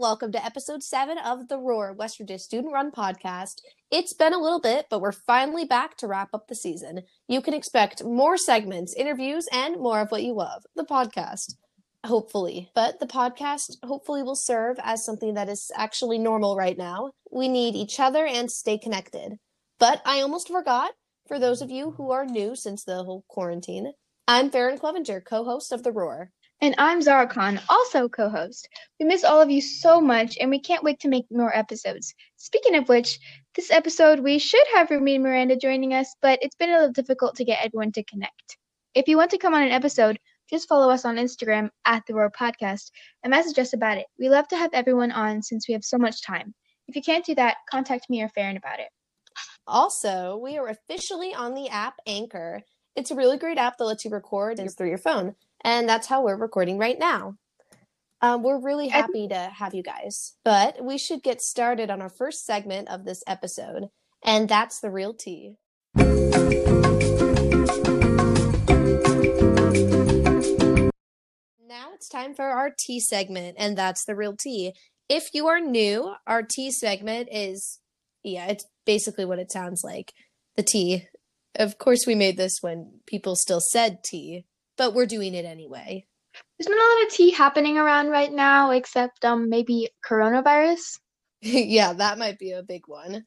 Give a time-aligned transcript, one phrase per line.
[0.00, 3.60] Welcome to episode seven of the Roar West Virginia Student Run Podcast.
[3.90, 7.02] It's been a little bit, but we're finally back to wrap up the season.
[7.28, 11.54] You can expect more segments, interviews, and more of what you love the podcast.
[12.04, 12.70] Hopefully.
[12.74, 17.12] But the podcast hopefully will serve as something that is actually normal right now.
[17.30, 19.36] We need each other and stay connected.
[19.78, 20.92] But I almost forgot,
[21.28, 23.92] for those of you who are new since the whole quarantine,
[24.26, 26.30] I'm Farron Clevenger, co host of The Roar.
[26.62, 28.68] And I'm Zahra Khan, also co host.
[28.98, 32.14] We miss all of you so much, and we can't wait to make more episodes.
[32.36, 33.18] Speaking of which,
[33.54, 36.92] this episode we should have Rumi and Miranda joining us, but it's been a little
[36.92, 38.58] difficult to get everyone to connect.
[38.94, 40.18] If you want to come on an episode,
[40.50, 42.90] just follow us on Instagram at The Roar Podcast
[43.22, 44.06] and message us about it.
[44.18, 46.54] We love to have everyone on since we have so much time.
[46.88, 48.88] If you can't do that, contact me or Farron about it.
[49.66, 52.62] Also, we are officially on the app Anchor.
[52.96, 56.24] It's a really great app that lets you record through your phone, and that's how
[56.24, 57.36] we're recording right now.
[58.20, 62.10] Um, we're really happy to have you guys, but we should get started on our
[62.10, 63.88] first segment of this episode,
[64.24, 65.56] and that's the real tea.
[71.70, 74.72] Now it's time for our tea segment, and that's the real tea.
[75.08, 77.78] If you are new, our tea segment is,
[78.24, 80.12] yeah, it's basically what it sounds like
[80.56, 81.06] the tea.
[81.54, 84.46] Of course, we made this when people still said tea,
[84.76, 86.06] but we're doing it anyway.
[86.58, 90.98] There's not a lot of tea happening around right now, except um maybe coronavirus.
[91.40, 93.26] yeah, that might be a big one.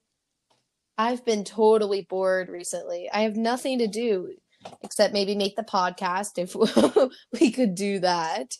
[0.97, 3.09] I've been totally bored recently.
[3.09, 4.33] I have nothing to do
[4.81, 6.56] except maybe make the podcast if
[7.39, 8.56] we could do that.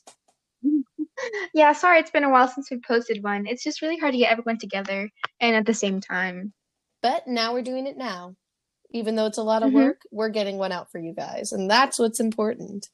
[1.54, 3.46] yeah, sorry, it's been a while since we posted one.
[3.48, 5.09] It's just really hard to get everyone together
[5.40, 6.54] and at the same time.
[7.02, 8.36] But now we're doing it now.
[8.92, 9.74] Even though it's a lot of Mhm.
[9.74, 12.90] work, we're getting one out for you guys, and that's what's important.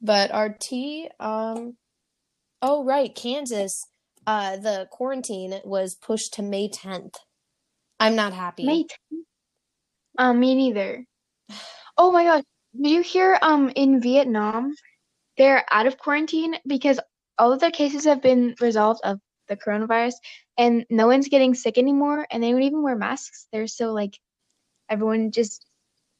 [0.00, 1.76] But our tea, um,
[2.62, 3.86] oh right, Kansas,
[4.26, 7.14] uh, the quarantine was pushed to May 10th.
[8.00, 8.64] I'm not happy.
[8.66, 9.24] May 10th?
[10.18, 11.04] Um, me neither.
[11.98, 12.44] Oh my god,
[12.80, 14.74] did you hear um in Vietnam
[15.38, 17.00] they're out of quarantine because
[17.38, 20.14] all of their cases have been resolved of the coronavirus
[20.58, 23.46] and no one's getting sick anymore and they don't even wear masks.
[23.52, 24.18] They're so like
[24.90, 25.64] everyone just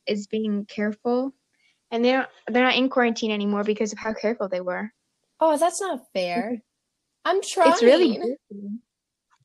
[0.06, 1.34] is being careful
[1.91, 4.91] and they don't they're not in quarantine anymore because of how careful they were.
[5.41, 6.62] Oh, that's not fair.
[7.25, 7.72] I'm trying.
[7.72, 8.19] It's really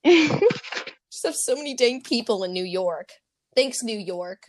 [1.11, 3.09] Just have so many dang people in New York.
[3.55, 4.43] Thanks, New York.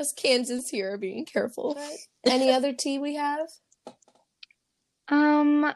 [0.00, 1.78] Us Kansas here are being careful.
[2.26, 3.46] Any other tea we have?
[5.08, 5.72] Um,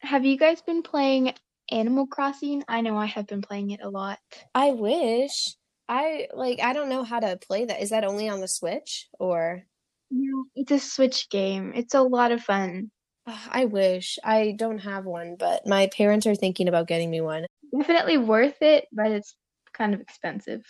[0.00, 1.34] have you guys been playing
[1.70, 2.62] Animal Crossing?
[2.68, 4.18] I know I have been playing it a lot.
[4.54, 5.56] I wish.
[5.88, 7.82] I like I don't know how to play that.
[7.82, 9.62] Is that only on the Switch or
[10.10, 11.72] No, it's a Switch game.
[11.74, 12.90] It's a lot of fun.
[13.26, 14.18] I wish.
[14.22, 17.46] I don't have one, but my parents are thinking about getting me one.
[17.76, 19.34] Definitely worth it, but it's
[19.72, 20.62] kind of expensive.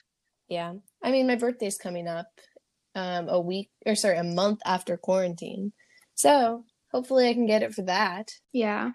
[0.49, 0.75] Yeah.
[1.03, 2.27] I mean, my birthday's coming up
[2.95, 5.73] um a week or sorry, a month after quarantine.
[6.15, 8.33] So, hopefully I can get it for that.
[8.53, 8.93] Yeah.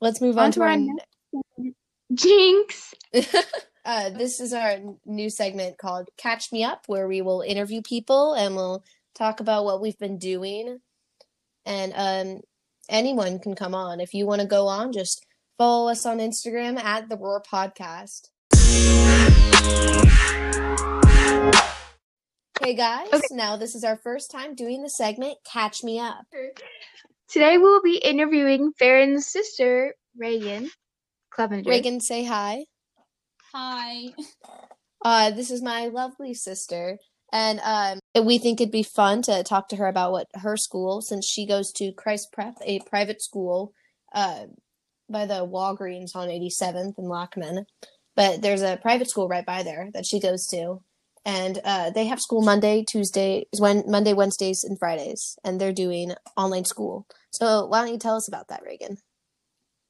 [0.00, 1.74] Let's move on, On to to our our n-
[2.12, 2.94] Jinx.
[3.84, 4.76] uh, this is our
[5.06, 9.64] new segment called Catch Me Up, where we will interview people and we'll talk about
[9.64, 10.78] what we've been doing.
[11.64, 12.40] And um,
[12.88, 14.00] anyone can come on.
[14.00, 15.24] If you want to go on, just
[15.56, 18.28] follow us on Instagram at the Roar Podcast.
[22.70, 23.26] Hey guys, Okay.
[23.32, 26.24] now this is our first time doing the segment Catch Me Up.
[27.28, 30.70] Today we'll be interviewing Farron's sister, Reagan
[31.30, 31.68] Clevenger.
[31.68, 32.66] Reagan, say hi.
[33.52, 34.14] Hi.
[35.04, 36.98] Uh, this is my lovely sister,
[37.32, 41.02] and um, we think it'd be fun to talk to her about what her school,
[41.02, 43.72] since she goes to Christ Prep, a private school,
[44.14, 44.44] uh,
[45.08, 47.64] by the Walgreens on 87th and Lackman.
[48.14, 50.82] But there's a private school right by there that she goes to,
[51.24, 56.14] and uh, they have school Monday, Tuesday, when Monday, Wednesdays, and Fridays, and they're doing
[56.36, 57.06] online school.
[57.30, 58.98] So why don't you tell us about that, Reagan?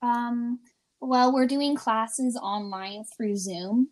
[0.03, 0.61] Um,
[1.01, 3.89] well, we're doing classes online through Zoom.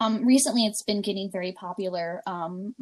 [0.00, 2.22] Um, recently, it's been getting very popular.
[2.26, 2.74] Um,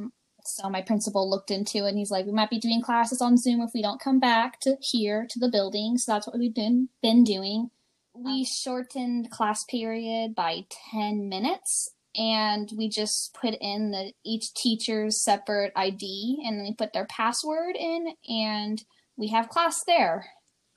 [0.45, 3.37] so my principal looked into it, and he's like, "We might be doing classes on
[3.37, 6.55] Zoom if we don't come back to here to the building." So that's what we've
[6.55, 7.71] been been doing.
[8.13, 15.23] We shortened class period by ten minutes, and we just put in the each teacher's
[15.23, 18.83] separate ID, and then we put their password in, and
[19.17, 20.27] we have class there.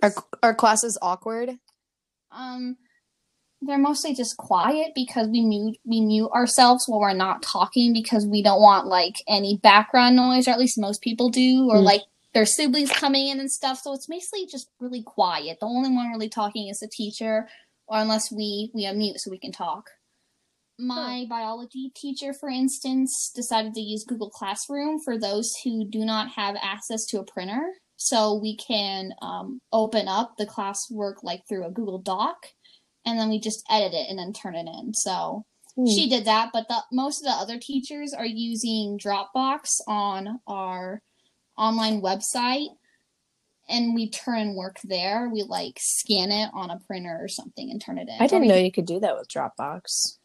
[0.01, 0.13] Our
[0.43, 1.51] our class is awkward.
[2.31, 2.77] Um,
[3.61, 8.25] they're mostly just quiet because we mute we mute ourselves while we're not talking because
[8.25, 11.83] we don't want like any background noise or at least most people do or Mm.
[11.83, 12.01] like
[12.33, 16.11] their siblings coming in and stuff so it's basically just really quiet the only one
[16.11, 17.47] really talking is the teacher
[17.87, 19.89] or unless we we unmute so we can talk
[20.79, 26.29] my biology teacher for instance decided to use google classroom for those who do not
[26.29, 27.73] have access to a printer.
[27.99, 32.37] So we can um, open up the classwork like through a google doc
[33.05, 34.93] and then we just edit it and then turn it in.
[34.93, 35.45] So
[35.75, 35.85] Hmm.
[35.85, 41.01] she did that but the most of the other teachers are using dropbox on our
[41.57, 42.69] online website
[43.69, 45.29] and we turn work there.
[45.31, 48.15] We like scan it on a printer or something and turn it in.
[48.19, 50.17] I didn't know you could do that with Dropbox.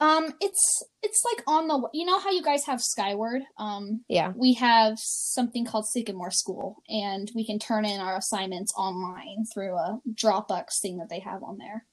[0.00, 4.32] Um it's it's like on the you know how you guys have skyward um Yeah.
[4.36, 9.74] we have something called sycamore school and we can turn in our assignments online through
[9.76, 11.84] a dropbox thing that they have on there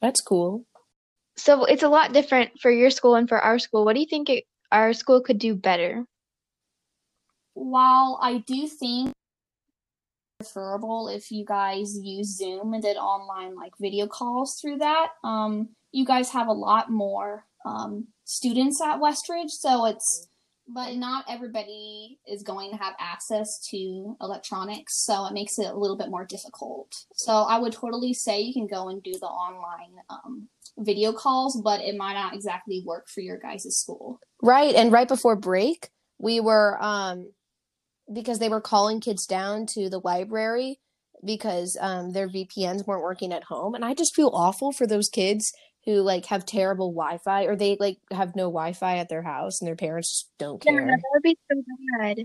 [0.00, 0.64] That's cool.
[1.36, 3.84] So it's a lot different for your school and for our school.
[3.84, 6.04] What do you think it, our school could do better?
[7.54, 9.12] while I do think
[10.38, 15.08] preferable if you guys use Zoom and did online like video calls through that.
[15.24, 20.28] Um, you guys have a lot more um, students at Westridge, so it's
[20.68, 25.78] but not everybody is going to have access to electronics, so it makes it a
[25.78, 26.92] little bit more difficult.
[27.14, 30.48] So I would totally say you can go and do the online um,
[30.78, 34.20] video calls, but it might not exactly work for your guys' school.
[34.42, 34.74] Right.
[34.74, 35.88] And right before break,
[36.18, 37.32] we were um
[38.12, 40.80] because they were calling kids down to the library
[41.24, 43.74] because um their VPNs weren't working at home.
[43.74, 45.52] And I just feel awful for those kids
[45.84, 49.68] who like have terrible Wi-Fi or they like have no Wi-Fi at their house and
[49.68, 50.86] their parents just don't Yeah, care.
[50.86, 51.62] that would be so
[51.98, 52.18] bad.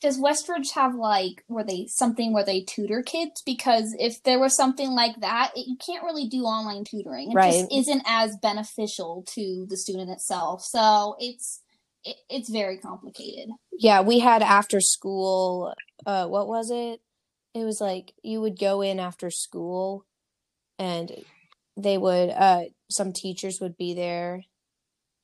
[0.00, 3.42] does Westridge have like where they something where they tutor kids?
[3.44, 7.32] Because if there was something like that, it, you can't really do online tutoring.
[7.32, 7.54] It Right.
[7.54, 10.62] just isn't as beneficial to the student itself.
[10.62, 11.62] So it's
[12.04, 13.48] it, it's very complicated.
[13.78, 15.72] Yeah, we had after school
[16.04, 17.00] uh what was it?
[17.54, 20.04] It was like you would go in after school
[20.78, 21.10] and
[21.76, 24.42] they would uh some teachers would be there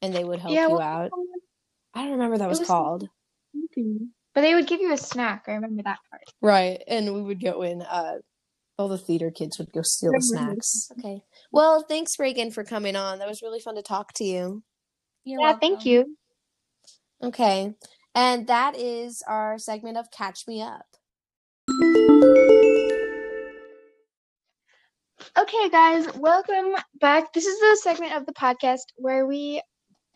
[0.01, 1.11] and they would help Yeah, you what- out.
[1.95, 3.09] I don't remember that was was called.
[4.35, 5.45] But they would give you a snack.
[5.47, 6.23] I remember that part.
[6.41, 6.83] Right.
[6.89, 8.15] And we would go in uh
[8.79, 10.89] all the theater kids would go steal the snacks.
[10.99, 11.23] Okay.
[11.53, 13.19] Well, thanks Reagan for coming on.
[13.19, 14.63] That was really fun to talk to you.
[15.25, 16.17] You're yeah, thank you.
[17.23, 17.75] Okay.
[18.15, 20.87] And that is our segment of Catch Me Up.
[25.43, 27.33] Okay, guys, welcome back.
[27.33, 29.61] This is the segment of the podcast where we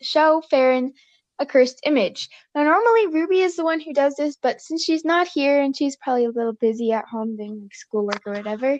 [0.01, 0.93] show Farron
[1.37, 2.29] a cursed image.
[2.55, 5.75] Now, normally Ruby is the one who does this, but since she's not here and
[5.75, 8.79] she's probably a little busy at home doing like schoolwork or whatever,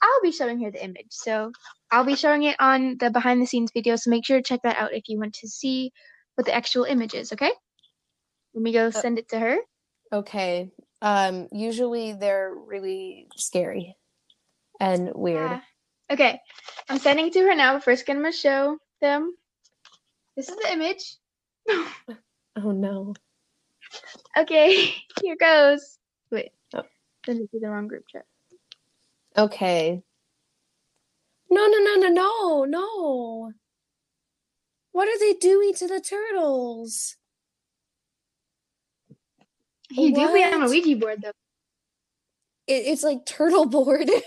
[0.00, 1.08] I'll be showing her the image.
[1.10, 1.50] So
[1.90, 3.96] I'll be showing it on the behind the scenes video.
[3.96, 5.90] So make sure to check that out if you want to see
[6.36, 7.32] what the actual image is.
[7.32, 7.50] Okay.
[8.54, 9.56] Let me go send it to her.
[10.12, 10.70] Okay.
[11.02, 13.96] Um usually they're really scary
[14.78, 15.50] and weird.
[15.50, 15.60] Yeah.
[16.10, 16.40] Okay,
[16.88, 17.74] I'm sending it to her now.
[17.74, 19.34] But first, I'm gonna show them.
[20.36, 21.16] This is the image.
[22.60, 23.14] Oh no.
[24.36, 25.98] Okay, here goes.
[26.32, 26.82] Wait, Oh.
[27.24, 28.24] send it to the wrong group chat.
[29.36, 30.02] Okay.
[31.48, 33.52] No, no, no, no, no, no.
[34.90, 37.16] What are they doing to the turtles?
[39.90, 41.32] You do be on a Ouija board though.
[42.66, 44.10] It, it's like turtle board.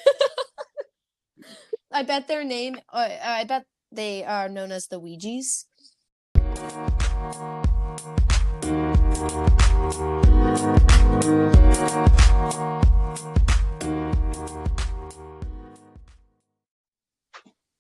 [1.93, 2.77] I bet their name.
[2.91, 5.65] Uh, I bet they are known as the Ouijas.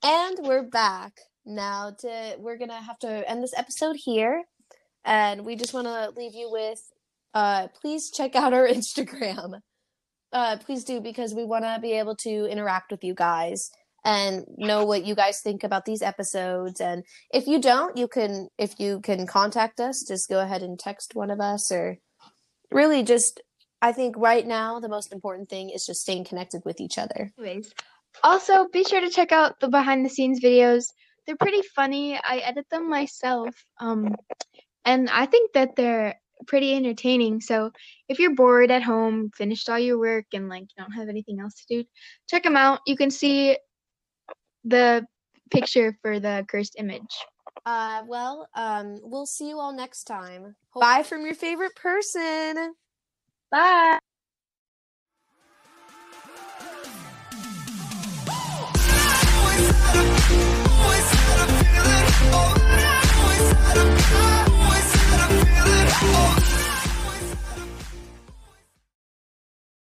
[0.03, 1.13] And we're back
[1.45, 4.43] now to we're gonna have to end this episode here.
[5.05, 6.81] And we just wanna leave you with
[7.33, 9.61] uh please check out our Instagram.
[10.33, 13.71] Uh please do because we wanna be able to interact with you guys
[14.03, 16.81] and know what you guys think about these episodes.
[16.81, 17.03] And
[17.33, 21.15] if you don't, you can if you can contact us, just go ahead and text
[21.15, 21.97] one of us or
[22.71, 23.41] really just
[23.81, 27.31] I think right now the most important thing is just staying connected with each other.
[27.37, 27.73] Anyways,
[28.23, 30.85] also be sure to check out the behind the scenes videos.
[31.25, 32.15] They're pretty funny.
[32.17, 33.55] I edit them myself.
[33.79, 34.15] Um,
[34.85, 36.15] and I think that they're
[36.47, 37.41] pretty entertaining.
[37.41, 37.71] So
[38.09, 41.53] if you're bored at home, finished all your work, and like don't have anything else
[41.55, 41.87] to do,
[42.29, 42.79] check them out.
[42.85, 43.57] You can see
[44.63, 45.05] the
[45.49, 47.15] picture for the cursed image.
[47.65, 50.55] Uh, well, um, we'll see you all next time.
[50.71, 52.73] Hope- Bye from your favorite person.
[53.51, 53.99] Bye.
[66.03, 66.40] Oh